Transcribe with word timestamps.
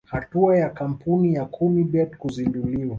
Hatua 0.11 0.57
ya 0.57 0.69
kampuni 0.69 1.33
ya 1.33 1.45
kumi 1.45 1.83
bet 1.83 2.17
kuzinduliwa 2.17 2.89